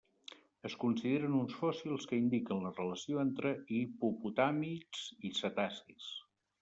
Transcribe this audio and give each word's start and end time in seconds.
Es 0.69 0.75
consideren 0.83 1.35
uns 1.39 1.57
fòssils 1.57 2.07
que 2.11 2.19
indiquen 2.21 2.65
la 2.67 2.71
relació 2.79 3.21
entre 3.25 3.51
hipopotàmids 3.81 5.05
i 5.31 5.33
cetacis. 5.43 6.09